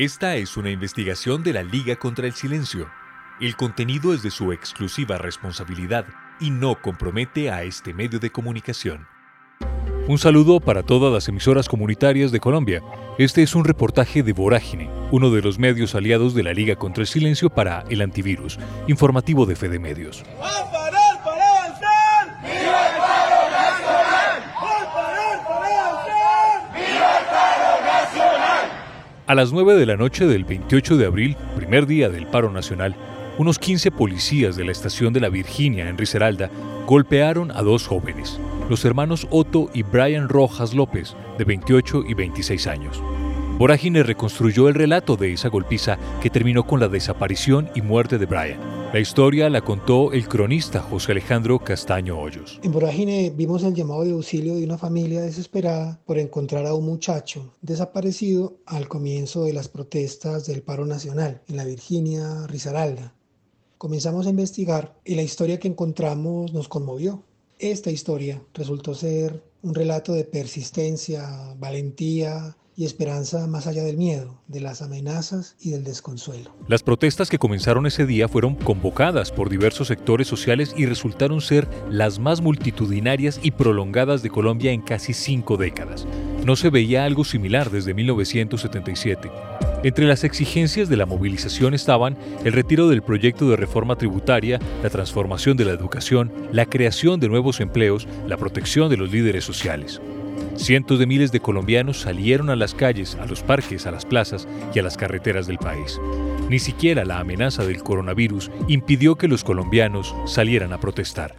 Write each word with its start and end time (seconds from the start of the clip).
Esta 0.00 0.36
es 0.36 0.56
una 0.56 0.70
investigación 0.70 1.42
de 1.42 1.52
la 1.52 1.62
Liga 1.62 1.94
contra 1.94 2.26
el 2.26 2.32
Silencio. 2.32 2.88
El 3.38 3.54
contenido 3.54 4.14
es 4.14 4.22
de 4.22 4.30
su 4.30 4.50
exclusiva 4.50 5.18
responsabilidad 5.18 6.06
y 6.40 6.48
no 6.48 6.80
compromete 6.80 7.50
a 7.50 7.64
este 7.64 7.92
medio 7.92 8.18
de 8.18 8.30
comunicación. 8.30 9.06
Un 10.08 10.16
saludo 10.16 10.58
para 10.58 10.82
todas 10.84 11.12
las 11.12 11.28
emisoras 11.28 11.68
comunitarias 11.68 12.32
de 12.32 12.40
Colombia. 12.40 12.82
Este 13.18 13.42
es 13.42 13.54
un 13.54 13.66
reportaje 13.66 14.22
de 14.22 14.32
Vorágine, 14.32 14.90
uno 15.10 15.30
de 15.30 15.42
los 15.42 15.58
medios 15.58 15.94
aliados 15.94 16.34
de 16.34 16.44
la 16.44 16.54
Liga 16.54 16.76
contra 16.76 17.02
el 17.02 17.06
Silencio 17.06 17.50
para 17.50 17.84
el 17.90 18.00
antivirus, 18.00 18.58
informativo 18.88 19.44
de 19.44 19.54
Fede 19.54 19.78
Medios. 19.78 20.24
A 29.30 29.36
las 29.36 29.52
9 29.52 29.76
de 29.76 29.86
la 29.86 29.96
noche 29.96 30.26
del 30.26 30.44
28 30.44 30.96
de 30.96 31.06
abril, 31.06 31.36
primer 31.54 31.86
día 31.86 32.08
del 32.08 32.26
paro 32.26 32.50
nacional, 32.50 32.96
unos 33.38 33.60
15 33.60 33.92
policías 33.92 34.56
de 34.56 34.64
la 34.64 34.72
estación 34.72 35.12
de 35.12 35.20
la 35.20 35.28
Virginia 35.28 35.88
en 35.88 35.96
Risaralda 35.96 36.50
golpearon 36.84 37.52
a 37.52 37.62
dos 37.62 37.86
jóvenes, 37.86 38.40
los 38.68 38.84
hermanos 38.84 39.28
Otto 39.30 39.70
y 39.72 39.84
Brian 39.84 40.28
Rojas 40.28 40.74
López, 40.74 41.14
de 41.38 41.44
28 41.44 42.02
y 42.08 42.14
26 42.14 42.66
años. 42.66 43.00
Vorágine 43.60 44.02
reconstruyó 44.02 44.68
el 44.68 44.74
relato 44.74 45.18
de 45.18 45.34
esa 45.34 45.50
golpiza 45.50 45.98
que 46.22 46.30
terminó 46.30 46.66
con 46.66 46.80
la 46.80 46.88
desaparición 46.88 47.68
y 47.74 47.82
muerte 47.82 48.16
de 48.16 48.24
Brian. 48.24 48.58
La 48.90 49.00
historia 49.00 49.50
la 49.50 49.60
contó 49.60 50.14
el 50.14 50.28
cronista 50.28 50.80
José 50.80 51.12
Alejandro 51.12 51.58
Castaño 51.58 52.18
Hoyos. 52.18 52.58
En 52.62 52.72
Vorágine 52.72 53.30
vimos 53.36 53.62
el 53.62 53.74
llamado 53.74 54.04
de 54.04 54.12
auxilio 54.12 54.54
de 54.54 54.64
una 54.64 54.78
familia 54.78 55.20
desesperada 55.20 56.00
por 56.06 56.16
encontrar 56.16 56.64
a 56.64 56.72
un 56.72 56.86
muchacho 56.86 57.52
desaparecido 57.60 58.56
al 58.64 58.88
comienzo 58.88 59.44
de 59.44 59.52
las 59.52 59.68
protestas 59.68 60.46
del 60.46 60.62
paro 60.62 60.86
nacional 60.86 61.42
en 61.46 61.58
la 61.58 61.66
Virginia 61.66 62.46
Risaralda. 62.46 63.12
Comenzamos 63.76 64.26
a 64.26 64.30
investigar 64.30 64.96
y 65.04 65.16
la 65.16 65.22
historia 65.22 65.60
que 65.60 65.68
encontramos 65.68 66.54
nos 66.54 66.66
conmovió. 66.68 67.24
Esta 67.60 67.90
historia 67.90 68.42
resultó 68.54 68.94
ser 68.94 69.44
un 69.60 69.74
relato 69.74 70.14
de 70.14 70.24
persistencia, 70.24 71.28
valentía 71.58 72.56
y 72.74 72.86
esperanza 72.86 73.46
más 73.46 73.66
allá 73.66 73.84
del 73.84 73.98
miedo, 73.98 74.40
de 74.48 74.60
las 74.60 74.80
amenazas 74.80 75.56
y 75.60 75.68
del 75.68 75.84
desconsuelo. 75.84 76.56
Las 76.68 76.82
protestas 76.82 77.28
que 77.28 77.38
comenzaron 77.38 77.84
ese 77.84 78.06
día 78.06 78.28
fueron 78.28 78.54
convocadas 78.54 79.30
por 79.30 79.50
diversos 79.50 79.88
sectores 79.88 80.26
sociales 80.26 80.72
y 80.74 80.86
resultaron 80.86 81.42
ser 81.42 81.68
las 81.90 82.18
más 82.18 82.40
multitudinarias 82.40 83.38
y 83.42 83.50
prolongadas 83.50 84.22
de 84.22 84.30
Colombia 84.30 84.72
en 84.72 84.80
casi 84.80 85.12
cinco 85.12 85.58
décadas. 85.58 86.06
No 86.46 86.56
se 86.56 86.70
veía 86.70 87.04
algo 87.04 87.24
similar 87.24 87.70
desde 87.70 87.92
1977. 87.92 89.30
Entre 89.82 90.06
las 90.06 90.24
exigencias 90.24 90.90
de 90.90 90.96
la 90.98 91.06
movilización 91.06 91.72
estaban 91.72 92.18
el 92.44 92.52
retiro 92.52 92.88
del 92.88 93.00
proyecto 93.00 93.48
de 93.48 93.56
reforma 93.56 93.96
tributaria, 93.96 94.58
la 94.82 94.90
transformación 94.90 95.56
de 95.56 95.64
la 95.64 95.72
educación, 95.72 96.30
la 96.52 96.66
creación 96.66 97.18
de 97.18 97.28
nuevos 97.28 97.60
empleos, 97.60 98.06
la 98.26 98.36
protección 98.36 98.90
de 98.90 98.98
los 98.98 99.10
líderes 99.10 99.44
sociales. 99.44 100.02
Cientos 100.56 100.98
de 100.98 101.06
miles 101.06 101.32
de 101.32 101.40
colombianos 101.40 102.00
salieron 102.00 102.50
a 102.50 102.56
las 102.56 102.74
calles, 102.74 103.16
a 103.18 103.24
los 103.24 103.42
parques, 103.42 103.86
a 103.86 103.90
las 103.90 104.04
plazas 104.04 104.46
y 104.74 104.80
a 104.80 104.82
las 104.82 104.98
carreteras 104.98 105.46
del 105.46 105.56
país. 105.56 105.98
Ni 106.50 106.58
siquiera 106.58 107.06
la 107.06 107.18
amenaza 107.18 107.64
del 107.64 107.82
coronavirus 107.82 108.50
impidió 108.68 109.16
que 109.16 109.28
los 109.28 109.44
colombianos 109.44 110.14
salieran 110.26 110.74
a 110.74 110.80
protestar. 110.80 111.36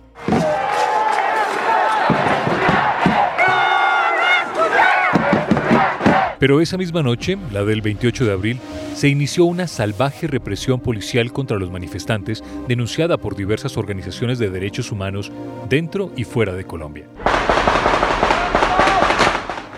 Pero 6.42 6.60
esa 6.60 6.76
misma 6.76 7.04
noche, 7.04 7.38
la 7.54 7.64
del 7.64 7.84
28 7.84 8.26
de 8.26 8.32
abril, 8.32 8.60
se 8.96 9.08
inició 9.08 9.46
una 9.46 9.68
salvaje 9.68 10.26
represión 10.26 10.80
policial 10.80 11.32
contra 11.32 11.60
los 11.60 11.70
manifestantes 11.70 12.44
denunciada 12.68 13.18
por 13.18 13.36
diversas 13.36 13.78
organizaciones 13.78 14.40
de 14.40 14.50
derechos 14.50 14.92
humanos 14.92 15.32
dentro 15.70 16.12
y 16.16 16.24
fuera 16.24 16.54
de 16.54 16.64
Colombia. 16.64 17.06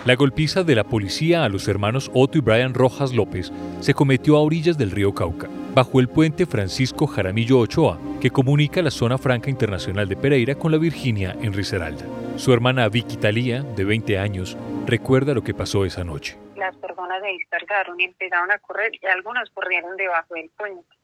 La 0.06 0.14
golpiza 0.14 0.64
de 0.64 0.74
la 0.74 0.84
policía 0.84 1.44
a 1.44 1.50
los 1.50 1.68
hermanos 1.68 2.10
Otto 2.14 2.38
y 2.38 2.40
Brian 2.40 2.72
Rojas 2.72 3.12
López 3.12 3.52
se 3.80 3.92
cometió 3.92 4.38
a 4.38 4.40
orillas 4.40 4.78
del 4.78 4.90
río 4.90 5.14
Cauca, 5.14 5.50
bajo 5.74 6.00
el 6.00 6.08
puente 6.08 6.46
Francisco 6.46 7.06
Jaramillo 7.06 7.58
Ochoa, 7.58 7.98
que 8.22 8.30
comunica 8.30 8.80
la 8.80 8.90
zona 8.90 9.18
franca 9.18 9.50
internacional 9.50 10.08
de 10.08 10.16
Pereira 10.16 10.54
con 10.54 10.72
la 10.72 10.78
Virginia 10.78 11.36
en 11.42 11.52
Risaralda. 11.52 12.06
Su 12.36 12.54
hermana 12.54 12.88
Vicky 12.88 13.18
Talía, 13.18 13.62
de 13.62 13.84
20 13.84 14.18
años, 14.18 14.56
recuerda 14.86 15.34
lo 15.34 15.44
que 15.44 15.52
pasó 15.52 15.84
esa 15.84 16.04
noche. 16.04 16.43
Las 16.64 16.76
personas 16.76 17.20
se 17.22 17.28
dispersaron 17.28 18.00
empezaron 18.00 18.50
a 18.50 18.58
correr 18.58 18.92
y 18.94 19.06
algunos 19.06 19.50
corrieron 19.50 19.96
debajo 19.96 20.34
del 20.34 20.50
puente. 20.50 20.96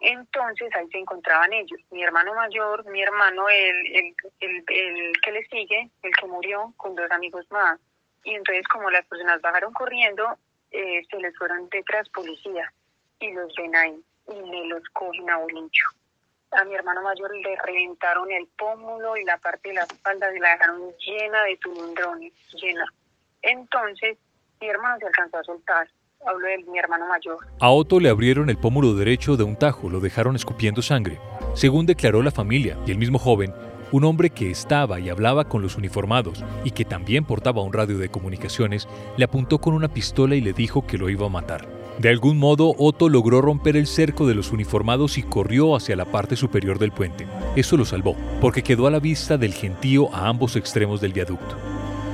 Entonces 0.00 0.74
ahí 0.74 0.88
se 0.88 0.98
encontraban 0.98 1.52
ellos, 1.52 1.80
mi 1.90 2.02
hermano 2.02 2.34
mayor, 2.34 2.84
mi 2.90 3.02
hermano, 3.02 3.48
el, 3.48 4.14
el, 4.40 4.64
el 4.68 5.12
que 5.22 5.32
le 5.32 5.46
sigue, 5.46 5.90
el 6.02 6.12
que 6.14 6.26
murió, 6.26 6.74
con 6.76 6.94
dos 6.94 7.10
amigos 7.10 7.46
más 7.50 7.78
y 8.26 8.34
entonces 8.34 8.66
como 8.66 8.90
las 8.90 9.06
personas 9.06 9.40
bajaron 9.40 9.72
corriendo, 9.72 10.36
eh, 10.72 11.00
se 11.08 11.16
les 11.18 11.34
fueron 11.38 11.68
detrás 11.68 12.08
policías 12.08 12.68
y 13.20 13.30
los 13.30 13.54
ven 13.54 13.74
ahí 13.76 14.02
y 14.28 14.50
le 14.50 14.66
los 14.66 14.82
cogen 14.92 15.30
a 15.30 15.36
bolincho. 15.38 15.86
A 16.50 16.64
mi 16.64 16.74
hermano 16.74 17.02
mayor 17.02 17.34
le 17.36 17.56
reventaron 17.64 18.30
el 18.32 18.48
pómulo 18.58 19.16
y 19.16 19.24
la 19.24 19.38
parte 19.38 19.68
de 19.68 19.76
la 19.76 19.82
espalda 19.82 20.34
y 20.34 20.40
la 20.40 20.50
dejaron 20.50 20.92
llena 20.98 21.44
de 21.44 21.56
tulundrones, 21.58 22.32
llena. 22.54 22.84
Entonces 23.42 24.18
mi 24.60 24.68
hermano 24.68 24.96
se 24.98 25.06
alcanzó 25.06 25.38
a 25.38 25.44
soltar. 25.44 25.88
Hablo 26.26 26.46
de 26.46 26.58
mi 26.70 26.78
hermano 26.78 27.06
mayor. 27.06 27.38
A 27.60 27.70
Otto 27.70 28.00
le 28.00 28.08
abrieron 28.08 28.50
el 28.50 28.56
pómulo 28.56 28.94
derecho 28.94 29.36
de 29.36 29.44
un 29.44 29.56
tajo, 29.56 29.88
lo 29.88 30.00
dejaron 30.00 30.34
escupiendo 30.34 30.82
sangre. 30.82 31.20
Según 31.54 31.86
declaró 31.86 32.22
la 32.22 32.30
familia 32.30 32.76
y 32.86 32.90
el 32.90 32.98
mismo 32.98 33.18
joven, 33.18 33.52
un 33.92 34.04
hombre 34.04 34.30
que 34.30 34.50
estaba 34.50 34.98
y 34.98 35.08
hablaba 35.08 35.44
con 35.44 35.62
los 35.62 35.76
uniformados 35.76 36.42
y 36.64 36.72
que 36.72 36.84
también 36.84 37.24
portaba 37.24 37.62
un 37.62 37.72
radio 37.72 37.98
de 37.98 38.08
comunicaciones, 38.08 38.88
le 39.16 39.24
apuntó 39.24 39.60
con 39.60 39.74
una 39.74 39.88
pistola 39.88 40.34
y 40.34 40.40
le 40.40 40.52
dijo 40.52 40.86
que 40.86 40.98
lo 40.98 41.08
iba 41.10 41.26
a 41.26 41.30
matar. 41.30 41.68
De 41.98 42.08
algún 42.08 42.38
modo, 42.38 42.74
Otto 42.76 43.08
logró 43.08 43.40
romper 43.40 43.76
el 43.76 43.86
cerco 43.86 44.26
de 44.26 44.34
los 44.34 44.52
uniformados 44.52 45.16
y 45.16 45.22
corrió 45.22 45.76
hacia 45.76 45.96
la 45.96 46.04
parte 46.04 46.36
superior 46.36 46.78
del 46.78 46.92
puente. 46.92 47.26
Eso 47.54 47.76
lo 47.76 47.84
salvó, 47.84 48.16
porque 48.40 48.62
quedó 48.62 48.86
a 48.86 48.90
la 48.90 49.00
vista 49.00 49.38
del 49.38 49.54
gentío 49.54 50.12
a 50.14 50.28
ambos 50.28 50.56
extremos 50.56 51.00
del 51.00 51.12
viaducto. 51.12 51.56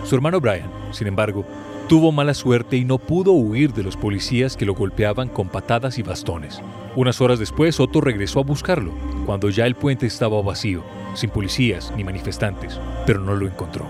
Su 0.04 0.14
hermano 0.14 0.40
Brian, 0.40 0.70
sin 0.92 1.08
embargo, 1.08 1.44
tuvo 1.92 2.10
mala 2.10 2.32
suerte 2.32 2.78
y 2.78 2.86
no 2.86 2.96
pudo 2.96 3.32
huir 3.32 3.74
de 3.74 3.82
los 3.82 3.98
policías 3.98 4.56
que 4.56 4.64
lo 4.64 4.74
golpeaban 4.74 5.28
con 5.28 5.50
patadas 5.50 5.98
y 5.98 6.02
bastones. 6.02 6.62
Unas 6.96 7.20
horas 7.20 7.38
después, 7.38 7.78
Otto 7.80 8.00
regresó 8.00 8.40
a 8.40 8.44
buscarlo, 8.44 8.92
cuando 9.26 9.50
ya 9.50 9.66
el 9.66 9.74
puente 9.74 10.06
estaba 10.06 10.40
vacío, 10.40 10.82
sin 11.12 11.28
policías 11.28 11.92
ni 11.94 12.02
manifestantes, 12.02 12.80
pero 13.04 13.20
no 13.20 13.34
lo 13.34 13.46
encontró. 13.46 13.84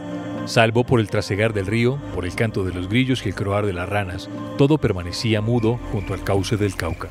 Salvo 0.46 0.82
por 0.82 0.98
el 0.98 1.10
trasegar 1.10 1.52
del 1.52 1.66
río, 1.66 1.96
por 2.12 2.24
el 2.24 2.34
canto 2.34 2.64
de 2.64 2.74
los 2.74 2.88
grillos 2.88 3.24
y 3.24 3.28
el 3.28 3.36
croar 3.36 3.66
de 3.66 3.72
las 3.72 3.88
ranas, 3.88 4.28
todo 4.58 4.78
permanecía 4.78 5.40
mudo 5.40 5.78
junto 5.92 6.12
al 6.12 6.24
cauce 6.24 6.56
del 6.56 6.74
Cauca. 6.74 7.08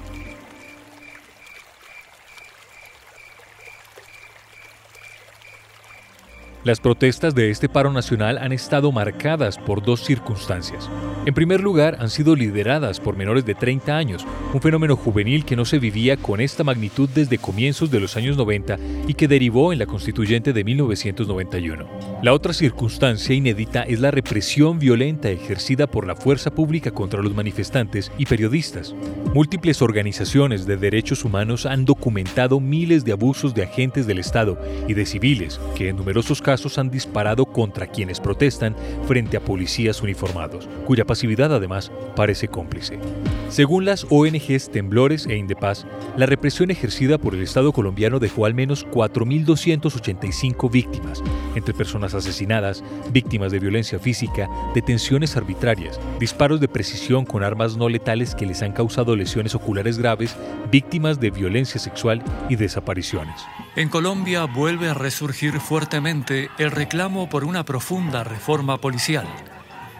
Las 6.64 6.80
protestas 6.80 7.34
de 7.34 7.50
este 7.50 7.70
paro 7.70 7.92
nacional 7.92 8.38
han 8.38 8.52
estado 8.52 8.92
marcadas 8.92 9.58
por 9.58 9.82
dos 9.82 10.02
circunstancias. 10.06 10.88
En 11.26 11.34
primer 11.34 11.60
lugar, 11.62 11.98
han 12.00 12.12
sido 12.12 12.36
lideradas 12.36 13.00
por 13.00 13.18
menores 13.18 13.46
de 13.46 13.56
30 13.56 13.98
años, 13.98 14.28
un 14.54 14.62
fenómeno 14.62 14.96
juvenil 14.96 15.44
que 15.44 15.56
no 15.56 15.66
se 15.66 15.80
vivía 15.80 16.18
con 16.18 16.40
esta 16.40 16.64
magnitud 16.64 17.10
desde 17.10 17.40
comienzos 17.40 17.90
de 17.90 18.00
los 18.00 18.16
años 18.16 18.38
90 18.38 18.78
y 19.08 19.16
que 19.16 19.28
derivó 19.28 19.74
en 19.74 19.80
la 19.80 19.88
constituyente 19.88 20.54
de 20.54 20.64
1991. 20.64 21.88
La 22.22 22.34
otra 22.34 22.54
circunstancia 22.54 23.34
inédita 23.34 23.82
es 23.82 24.00
la 24.00 24.12
represión 24.12 24.78
violenta 24.78 25.32
ejercida 25.32 25.88
por 25.88 26.06
la 26.06 26.16
fuerza 26.16 26.52
pública 26.52 26.92
contra 26.92 27.24
los 27.24 27.34
manifestantes 27.34 28.12
y 28.20 28.28
periodistas. 28.28 28.94
Múltiples 29.34 29.82
organizaciones 29.82 30.68
de 30.68 30.78
derechos 30.78 31.26
humanos 31.26 31.66
han 31.66 31.86
documentado 31.86 32.60
miles 32.60 33.04
de 33.04 33.14
abusos 33.14 33.56
de 33.56 33.64
agentes 33.64 34.06
del 34.06 34.20
Estado 34.20 34.60
y 34.88 34.94
de 34.94 35.08
civiles 35.08 35.60
que 35.76 35.90
en 35.90 35.96
numerosos 35.96 36.40
casos 36.40 36.51
casos 36.52 36.78
han 36.78 36.92
disparado 36.92 37.46
contra 37.46 37.88
quienes 37.88 38.20
protestan 38.20 38.76
frente 39.08 39.38
a 39.38 39.40
policías 39.40 40.02
uniformados, 40.02 40.68
cuya 40.86 41.06
pasividad 41.06 41.56
además 41.56 41.94
parece 42.14 42.50
cómplice. 42.50 43.00
Según 43.48 43.86
las 43.86 44.06
ONGs 44.10 44.70
Temblores 44.70 45.28
e 45.28 45.38
Indepaz, 45.38 45.86
la 46.18 46.26
represión 46.26 46.70
ejercida 46.70 47.18
por 47.18 47.36
el 47.36 47.42
Estado 47.42 47.72
colombiano 47.72 48.20
dejó 48.20 48.46
al 48.46 48.54
menos 48.54 48.86
4.285 48.88 50.70
víctimas, 50.70 51.24
entre 51.56 51.74
personas 51.74 52.14
asesinadas, 52.16 52.84
víctimas 53.14 53.54
de 53.54 53.60
violencia 53.60 53.98
física, 53.98 54.50
detenciones 54.76 55.38
arbitrarias, 55.38 56.02
disparos 56.20 56.60
de 56.60 56.68
precisión 56.68 57.24
con 57.24 57.46
armas 57.46 57.78
no 57.78 57.88
letales 57.88 58.36
que 58.36 58.46
les 58.46 58.62
han 58.62 58.74
causado 58.74 59.16
lesiones 59.16 59.56
oculares 59.56 59.98
graves, 59.98 60.36
víctimas 60.70 61.18
de 61.22 61.32
violencia 61.32 61.80
sexual 61.80 62.22
y 62.50 62.58
desapariciones. 62.58 63.40
En 63.74 63.88
Colombia 63.88 64.44
vuelve 64.44 64.90
a 64.90 64.94
resurgir 64.94 65.62
fuertemente 65.62 66.50
el 66.58 66.72
reclamo 66.72 67.30
por 67.30 67.46
una 67.46 67.64
profunda 67.64 68.26
reforma 68.26 68.78
policial. 68.78 69.26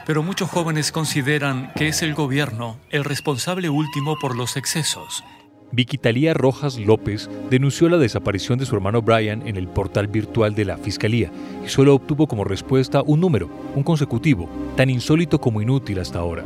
Pero 0.06 0.24
muchos 0.24 0.50
jóvenes 0.50 0.92
consideran 0.92 1.72
que 1.78 1.88
es 1.88 2.02
el 2.02 2.14
gobierno 2.14 2.76
el 2.90 3.06
responsable 3.06 3.70
último 3.70 4.18
por 4.20 4.36
los 4.36 4.58
excesos. 4.58 5.24
Vicky 5.72 5.98
Talía 5.98 6.34
Rojas 6.34 6.78
López 6.78 7.30
denunció 7.50 7.88
la 7.88 7.98
desaparición 7.98 8.60
de 8.60 8.66
su 8.66 8.76
hermano 8.76 9.02
Brian 9.02 9.48
en 9.48 9.56
el 9.56 9.70
portal 9.70 10.08
virtual 10.08 10.54
de 10.54 10.66
la 10.66 10.76
Fiscalía 10.76 11.32
y 11.66 11.70
solo 11.70 11.96
obtuvo 11.96 12.28
como 12.28 12.44
respuesta 12.44 13.02
un 13.04 13.22
número, 13.22 13.50
un 13.74 13.84
consecutivo, 13.84 14.50
tan 14.76 14.90
insólito 14.90 15.40
como 15.40 15.62
inútil 15.62 16.00
hasta 16.00 16.20
ahora. 16.20 16.44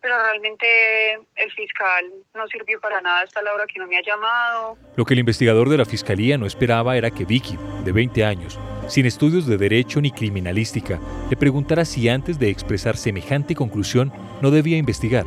pero 0.00 0.16
realmente 0.22 1.14
el 1.36 1.52
fiscal 1.52 2.12
no 2.34 2.46
sirvió 2.48 2.80
para 2.80 3.00
nada 3.00 3.22
hasta 3.22 3.42
la 3.42 3.54
hora 3.54 3.66
que 3.66 3.78
no 3.78 3.86
me 3.86 3.96
ha 3.96 4.02
llamado. 4.02 4.76
Lo 4.96 5.04
que 5.04 5.14
el 5.14 5.20
investigador 5.20 5.68
de 5.68 5.78
la 5.78 5.84
fiscalía 5.84 6.38
no 6.38 6.46
esperaba 6.46 6.96
era 6.96 7.10
que 7.10 7.24
Vicky, 7.24 7.58
de 7.84 7.92
20 7.92 8.24
años, 8.24 8.58
sin 8.88 9.06
estudios 9.06 9.46
de 9.46 9.56
derecho 9.56 10.00
ni 10.00 10.10
criminalística, 10.10 10.98
le 11.30 11.36
preguntara 11.36 11.84
si 11.84 12.08
antes 12.08 12.38
de 12.38 12.50
expresar 12.50 12.96
semejante 12.96 13.54
conclusión 13.54 14.12
no 14.40 14.50
debía 14.50 14.78
investigar. 14.78 15.24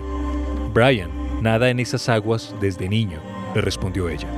Brian, 0.74 1.24
Nada 1.44 1.70
en 1.70 1.81
esas 1.81 2.08
aguas 2.08 2.56
desde 2.62 2.88
niño, 2.88 3.20
le 3.54 3.60
respondió 3.60 4.08
ella. 4.08 4.30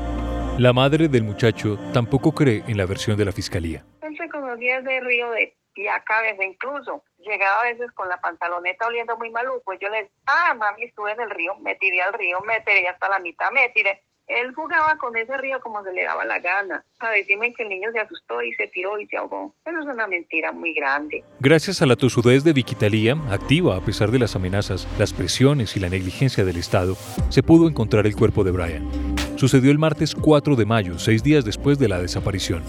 La 0.57 0.71
madre 0.71 1.09
del 1.09 1.23
muchacho 1.23 1.77
tampoco 1.93 2.33
cree 2.33 2.63
en 2.65 2.77
la 2.77 2.85
versión 2.85 3.17
de 3.17 3.25
la 3.25 3.33
fiscalía. 3.33 3.83
Él 4.01 4.15
se 4.15 4.29
conocía 4.29 4.79
de 4.79 5.01
río 5.01 5.29
de 5.31 5.53
Piaca 5.73 6.21
desde 6.21 6.45
incluso. 6.45 7.03
Llegaba 7.17 7.59
a 7.59 7.65
veces 7.65 7.91
con 7.91 8.07
la 8.07 8.21
pantaloneta 8.21 8.87
oliendo 8.87 9.17
muy 9.17 9.29
maluco. 9.31 9.73
Yo 9.73 9.89
le 9.89 10.09
ah, 10.27 10.53
mami, 10.53 10.85
estuve 10.85 11.11
en 11.11 11.19
el 11.19 11.29
río, 11.29 11.57
me 11.59 11.75
tiré 11.75 12.01
al 12.01 12.13
río, 12.13 12.39
me 12.47 12.61
tiré 12.61 12.87
hasta 12.87 13.09
la 13.09 13.19
mitad, 13.19 13.51
me 13.51 13.67
tiré. 13.69 14.01
Él 14.27 14.55
jugaba 14.55 14.97
con 14.97 15.17
ese 15.17 15.35
río 15.35 15.59
como 15.59 15.83
se 15.83 15.91
le 15.91 16.05
daba 16.05 16.23
la 16.23 16.39
gana. 16.39 16.85
A 16.99 17.11
decirme 17.11 17.53
que 17.53 17.63
el 17.63 17.69
niño 17.69 17.91
se 17.91 17.99
asustó 17.99 18.41
y 18.41 18.53
se 18.53 18.67
tiró 18.67 18.97
y 18.97 19.07
se 19.07 19.17
ahogó. 19.17 19.53
Eso 19.65 19.77
es 19.77 19.85
una 19.85 20.07
mentira 20.07 20.53
muy 20.53 20.73
grande. 20.73 21.25
Gracias 21.41 21.81
a 21.81 21.85
la 21.85 21.97
tosudez 21.97 22.45
de 22.45 22.53
Viquitalía, 22.53 23.17
activa 23.29 23.75
a 23.75 23.81
pesar 23.81 24.09
de 24.09 24.19
las 24.19 24.37
amenazas, 24.37 24.87
las 24.97 25.11
presiones 25.11 25.75
y 25.75 25.81
la 25.81 25.89
negligencia 25.89 26.45
del 26.45 26.55
Estado, 26.55 26.95
se 27.27 27.43
pudo 27.43 27.67
encontrar 27.67 28.07
el 28.07 28.15
cuerpo 28.15 28.45
de 28.45 28.51
Brian. 28.51 29.14
Sucedió 29.45 29.69
el 29.69 29.77
martes 29.77 30.15
4 30.15 30.55
de 30.55 30.65
mayo, 30.65 30.97
seis 30.97 31.21
días 31.21 31.45
después 31.45 31.77
de 31.77 31.87
la 31.87 32.01
desaparición. 32.01 32.63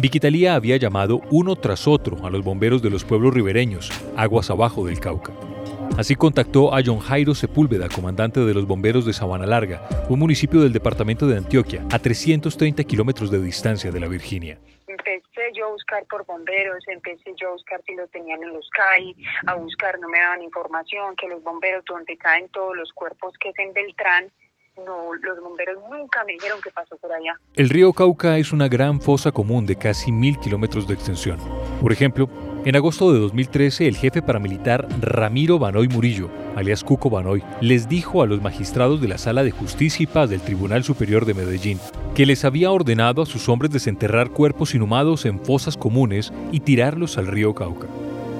Viquitalía 0.00 0.56
había 0.56 0.76
llamado 0.76 1.20
uno 1.30 1.54
tras 1.54 1.86
otro 1.86 2.26
a 2.26 2.30
los 2.30 2.42
bomberos 2.42 2.82
de 2.82 2.90
los 2.90 3.04
pueblos 3.04 3.32
ribereños, 3.32 3.88
aguas 4.16 4.50
abajo 4.50 4.84
del 4.84 4.98
Cauca. 4.98 5.32
Así 5.96 6.16
contactó 6.16 6.74
a 6.74 6.80
John 6.84 6.98
Jairo 6.98 7.36
Sepúlveda, 7.36 7.88
comandante 7.88 8.40
de 8.40 8.52
los 8.52 8.66
bomberos 8.66 9.06
de 9.06 9.12
Sabana 9.12 9.46
Larga, 9.46 9.88
un 10.08 10.18
municipio 10.18 10.60
del 10.60 10.72
departamento 10.72 11.28
de 11.28 11.36
Antioquia, 11.36 11.84
a 11.92 12.00
330 12.00 12.82
kilómetros 12.82 13.30
de 13.30 13.40
distancia 13.40 13.92
de 13.92 14.00
la 14.00 14.08
Virginia. 14.08 14.58
Empecé 14.88 15.52
yo 15.54 15.66
a 15.66 15.70
buscar 15.70 16.04
por 16.06 16.26
bomberos, 16.26 16.82
empecé 16.88 17.32
yo 17.36 17.50
a 17.50 17.52
buscar 17.52 17.80
si 17.86 17.94
lo 17.94 18.08
tenían 18.08 18.42
en 18.42 18.54
los 18.54 18.68
CAI, 18.70 19.14
a 19.46 19.54
buscar, 19.54 20.00
no 20.00 20.08
me 20.08 20.18
daban 20.18 20.42
información, 20.42 21.14
que 21.14 21.28
los 21.28 21.44
bomberos 21.44 21.84
donde 21.84 22.16
caen 22.16 22.48
todos 22.48 22.76
los 22.76 22.92
cuerpos 22.92 23.34
que 23.38 23.50
es 23.50 23.58
en 23.60 23.72
Beltrán, 23.72 24.32
no, 24.84 25.14
los 25.14 25.40
bomberos 25.40 25.78
nunca 25.90 26.24
me 26.24 26.32
dijeron 26.32 26.58
qué 26.62 26.70
pasó 26.70 26.96
por 26.96 27.12
allá. 27.12 27.38
El 27.54 27.68
río 27.68 27.92
Cauca 27.92 28.38
es 28.38 28.52
una 28.52 28.68
gran 28.68 29.00
fosa 29.00 29.32
común 29.32 29.66
de 29.66 29.76
casi 29.76 30.12
mil 30.12 30.38
kilómetros 30.38 30.86
de 30.86 30.94
extensión. 30.94 31.38
Por 31.80 31.92
ejemplo, 31.92 32.28
en 32.64 32.76
agosto 32.76 33.12
de 33.12 33.20
2013, 33.20 33.86
el 33.86 33.96
jefe 33.96 34.22
paramilitar 34.22 34.86
Ramiro 35.00 35.58
Banoy 35.58 35.88
Murillo, 35.88 36.28
alias 36.56 36.84
Cuco 36.84 37.08
Banoy, 37.10 37.42
les 37.60 37.88
dijo 37.88 38.22
a 38.22 38.26
los 38.26 38.42
magistrados 38.42 39.00
de 39.00 39.08
la 39.08 39.18
Sala 39.18 39.44
de 39.44 39.52
Justicia 39.52 40.02
y 40.02 40.06
Paz 40.06 40.28
del 40.30 40.40
Tribunal 40.40 40.84
Superior 40.84 41.24
de 41.24 41.34
Medellín 41.34 41.78
que 42.18 42.26
les 42.26 42.44
había 42.44 42.72
ordenado 42.72 43.22
a 43.22 43.26
sus 43.26 43.48
hombres 43.48 43.70
desenterrar 43.70 44.30
cuerpos 44.30 44.74
inhumados 44.74 45.24
en 45.24 45.38
fosas 45.38 45.76
comunes 45.76 46.32
y 46.50 46.58
tirarlos 46.58 47.16
al 47.16 47.28
río 47.28 47.54
Cauca. 47.54 47.86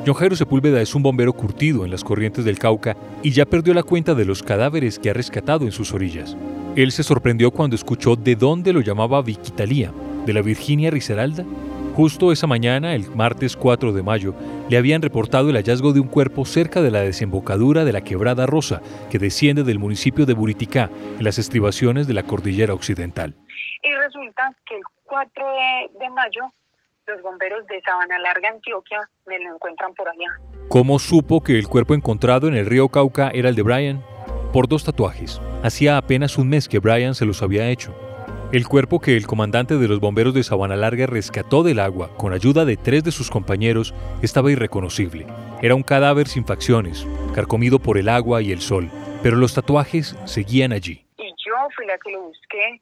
John 0.06 0.14
Jairo 0.14 0.36
Sepúlveda 0.36 0.80
es 0.80 0.94
un 0.94 1.02
bombero 1.02 1.32
curtido 1.32 1.84
en 1.84 1.90
las 1.90 2.04
corrientes 2.04 2.44
del 2.44 2.58
Cauca 2.58 2.96
y 3.22 3.30
ya 3.30 3.44
perdió 3.44 3.74
la 3.74 3.82
cuenta 3.82 4.14
de 4.14 4.24
los 4.24 4.42
cadáveres 4.42 4.98
que 4.98 5.10
ha 5.10 5.14
rescatado 5.14 5.64
en 5.64 5.72
sus 5.72 5.92
orillas. 5.92 6.36
Él 6.76 6.92
se 6.92 7.02
sorprendió 7.02 7.50
cuando 7.50 7.76
escuchó 7.76 8.16
de 8.16 8.36
dónde 8.36 8.72
lo 8.72 8.80
llamaba 8.80 9.22
Viquitalía, 9.22 9.92
de 10.24 10.32
la 10.32 10.42
Virginia 10.42 10.90
Risaralda 10.90 11.44
Justo 11.98 12.30
esa 12.30 12.46
mañana, 12.46 12.94
el 12.94 13.10
martes 13.10 13.56
4 13.56 13.92
de 13.92 14.04
mayo, 14.04 14.32
le 14.70 14.76
habían 14.76 15.02
reportado 15.02 15.50
el 15.50 15.56
hallazgo 15.56 15.92
de 15.92 15.98
un 15.98 16.06
cuerpo 16.06 16.44
cerca 16.44 16.80
de 16.80 16.92
la 16.92 17.00
desembocadura 17.00 17.84
de 17.84 17.92
la 17.92 18.02
Quebrada 18.02 18.46
Rosa, 18.46 18.80
que 19.10 19.18
desciende 19.18 19.64
del 19.64 19.80
municipio 19.80 20.24
de 20.24 20.34
Buriticá, 20.34 20.90
en 21.18 21.24
las 21.24 21.40
estribaciones 21.40 22.06
de 22.06 22.14
la 22.14 22.22
cordillera 22.22 22.72
occidental. 22.72 23.34
Y 23.82 23.92
resulta 23.92 24.54
que 24.64 24.76
el 24.76 24.82
4 25.06 25.44
de, 25.98 26.10
mayo, 26.10 26.42
los 27.08 27.22
bomberos 27.22 27.66
de 27.66 27.80
Sabana 27.80 28.18
Larga, 28.18 28.50
Antioquia, 28.50 29.00
me 29.26 29.38
lo 29.38 29.54
encuentran 29.54 29.94
por 29.94 30.08
allá. 30.08 30.28
¿Cómo 30.68 30.98
supo 30.98 31.42
que 31.42 31.58
el 31.58 31.66
cuerpo 31.66 31.94
encontrado 31.94 32.46
en 32.48 32.54
el 32.54 32.66
río 32.66 32.88
Cauca 32.88 33.30
era 33.32 33.48
el 33.48 33.54
de 33.54 33.62
Brian? 33.62 34.04
Por 34.52 34.68
dos 34.68 34.84
tatuajes. 34.84 35.40
Hacía 35.62 35.96
apenas 35.96 36.38
un 36.38 36.48
mes 36.48 36.68
que 36.68 36.78
Brian 36.78 37.14
se 37.14 37.24
los 37.24 37.42
había 37.42 37.68
hecho. 37.70 37.94
El 38.52 38.66
cuerpo 38.66 39.00
que 39.00 39.16
el 39.16 39.26
comandante 39.26 39.76
de 39.76 39.88
los 39.88 40.00
bomberos 40.00 40.32
de 40.32 40.42
Sabana 40.42 40.76
Larga 40.76 41.06
rescató 41.06 41.62
del 41.62 41.80
agua 41.80 42.10
con 42.16 42.32
ayuda 42.32 42.64
de 42.64 42.76
tres 42.76 43.04
de 43.04 43.12
sus 43.12 43.30
compañeros 43.30 43.94
estaba 44.22 44.50
irreconocible. 44.50 45.26
Era 45.60 45.74
un 45.74 45.82
cadáver 45.82 46.28
sin 46.28 46.46
facciones, 46.46 47.06
carcomido 47.34 47.78
por 47.78 47.98
el 47.98 48.08
agua 48.08 48.40
y 48.40 48.52
el 48.52 48.60
sol, 48.60 48.90
pero 49.22 49.36
los 49.36 49.54
tatuajes 49.54 50.16
seguían 50.24 50.72
allí. 50.72 51.04
Y 51.18 51.28
yo 51.28 51.56
fui 51.76 51.86
la 51.86 51.98
que 51.98 52.10
lo 52.12 52.22
busqué. 52.22 52.80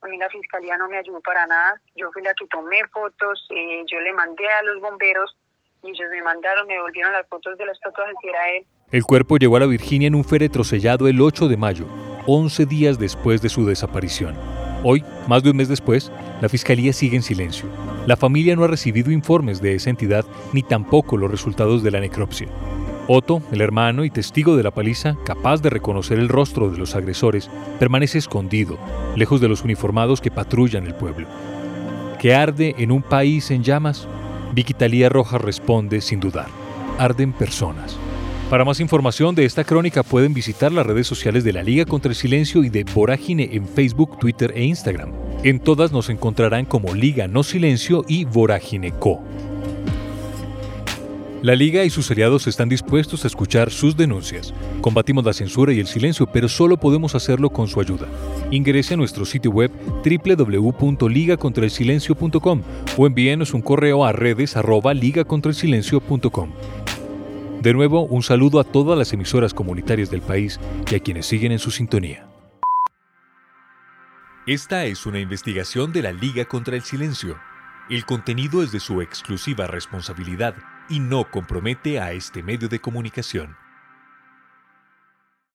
A 0.00 0.06
mí 0.06 0.16
la 0.16 0.28
fiscalía 0.28 0.76
no 0.76 0.88
me 0.88 0.98
ayudó 0.98 1.20
para 1.20 1.46
nada. 1.46 1.80
Yo 1.96 2.10
fui 2.12 2.22
la 2.22 2.34
que 2.34 2.46
tomé 2.46 2.78
fotos, 2.92 3.46
eh, 3.50 3.82
yo 3.90 4.00
le 4.00 4.12
mandé 4.12 4.46
a 4.46 4.62
los 4.62 4.80
bomberos 4.80 5.36
y 5.82 5.90
ellos 5.90 6.08
me 6.10 6.22
mandaron, 6.22 6.66
me 6.66 6.80
volvieron 6.80 7.12
las 7.12 7.26
fotos 7.28 7.58
de 7.58 7.66
los 7.66 7.78
tatuajes 7.80 8.14
y 8.22 8.28
era 8.28 8.50
él. 8.50 8.66
El 8.90 9.04
cuerpo 9.04 9.36
llegó 9.36 9.56
a 9.56 9.60
la 9.60 9.66
Virginia 9.66 10.08
en 10.08 10.14
un 10.14 10.24
féretro 10.24 10.64
sellado 10.64 11.08
el 11.08 11.20
8 11.20 11.48
de 11.48 11.56
mayo, 11.56 11.86
11 12.26 12.66
días 12.66 12.98
después 12.98 13.42
de 13.42 13.48
su 13.48 13.66
desaparición. 13.66 14.36
Hoy, 14.84 15.04
más 15.26 15.42
de 15.42 15.50
un 15.50 15.56
mes 15.56 15.68
después, 15.68 16.12
la 16.40 16.48
Fiscalía 16.48 16.92
sigue 16.92 17.16
en 17.16 17.22
silencio. 17.22 17.68
La 18.06 18.16
familia 18.16 18.54
no 18.54 18.64
ha 18.64 18.68
recibido 18.68 19.10
informes 19.10 19.60
de 19.60 19.74
esa 19.74 19.90
entidad 19.90 20.24
ni 20.52 20.62
tampoco 20.62 21.16
los 21.16 21.30
resultados 21.30 21.82
de 21.82 21.90
la 21.90 22.00
necropsia. 22.00 22.48
Otto, 23.10 23.40
el 23.52 23.62
hermano 23.62 24.04
y 24.04 24.10
testigo 24.10 24.54
de 24.54 24.62
la 24.62 24.70
paliza, 24.70 25.16
capaz 25.24 25.62
de 25.62 25.70
reconocer 25.70 26.18
el 26.18 26.28
rostro 26.28 26.68
de 26.68 26.76
los 26.76 26.94
agresores, 26.94 27.48
permanece 27.78 28.18
escondido, 28.18 28.76
lejos 29.16 29.40
de 29.40 29.48
los 29.48 29.64
uniformados 29.64 30.20
que 30.20 30.30
patrullan 30.30 30.86
el 30.86 30.94
pueblo. 30.94 31.26
¿Que 32.20 32.34
arde 32.34 32.74
en 32.76 32.92
un 32.92 33.00
país 33.00 33.50
en 33.50 33.64
llamas? 33.64 34.06
Vicky 34.52 34.74
Rojas 35.08 35.40
responde 35.40 36.02
sin 36.02 36.20
dudar. 36.20 36.48
Arden 36.98 37.32
personas. 37.32 37.96
Para 38.50 38.66
más 38.66 38.78
información 38.78 39.34
de 39.34 39.46
esta 39.46 39.64
crónica 39.64 40.02
pueden 40.02 40.34
visitar 40.34 40.70
las 40.70 40.86
redes 40.86 41.06
sociales 41.06 41.44
de 41.44 41.54
la 41.54 41.62
Liga 41.62 41.86
contra 41.86 42.10
el 42.10 42.16
Silencio 42.16 42.62
y 42.62 42.68
de 42.68 42.84
Vorágine 42.84 43.48
en 43.52 43.66
Facebook, 43.66 44.18
Twitter 44.18 44.52
e 44.54 44.64
Instagram. 44.64 45.12
En 45.44 45.60
todas 45.60 45.92
nos 45.92 46.10
encontrarán 46.10 46.66
como 46.66 46.94
Liga 46.94 47.26
No 47.26 47.42
Silencio 47.42 48.04
y 48.06 48.26
Vorágine 48.26 48.92
Co. 48.92 49.22
La 51.40 51.54
Liga 51.54 51.84
y 51.84 51.90
sus 51.90 52.10
aliados 52.10 52.48
están 52.48 52.68
dispuestos 52.68 53.22
a 53.22 53.28
escuchar 53.28 53.70
sus 53.70 53.96
denuncias. 53.96 54.52
Combatimos 54.80 55.24
la 55.24 55.32
censura 55.32 55.72
y 55.72 55.78
el 55.78 55.86
silencio, 55.86 56.26
pero 56.26 56.48
solo 56.48 56.78
podemos 56.78 57.14
hacerlo 57.14 57.50
con 57.50 57.68
su 57.68 57.80
ayuda. 57.80 58.08
Ingrese 58.50 58.94
a 58.94 58.96
nuestro 58.96 59.24
sitio 59.24 59.52
web 59.52 59.70
www.ligacontraelsilencio.com 60.04 62.62
o 62.96 63.06
envíenos 63.06 63.54
un 63.54 63.62
correo 63.62 64.04
a 64.04 64.10
redes 64.10 64.56
de 67.62 67.72
nuevo, 67.72 68.02
un 68.02 68.24
saludo 68.24 68.58
a 68.58 68.64
todas 68.64 68.98
las 68.98 69.12
emisoras 69.12 69.54
comunitarias 69.54 70.10
del 70.10 70.22
país 70.22 70.58
y 70.90 70.96
a 70.96 71.00
quienes 71.00 71.26
siguen 71.26 71.52
en 71.52 71.60
su 71.60 71.70
sintonía. 71.70 72.26
Esta 74.48 74.86
es 74.86 75.06
una 75.06 75.20
investigación 75.20 75.92
de 75.92 76.02
la 76.02 76.10
Liga 76.10 76.46
contra 76.46 76.74
el 76.74 76.82
Silencio. 76.82 77.38
El 77.90 78.04
contenido 78.06 78.64
es 78.64 78.72
de 78.72 78.80
su 78.80 79.02
exclusiva 79.02 79.68
responsabilidad 79.68 80.56
y 80.88 81.00
no 81.00 81.30
compromete 81.30 82.00
a 82.00 82.12
este 82.12 82.42
medio 82.42 82.68
de 82.68 82.80
comunicación. 82.80 83.67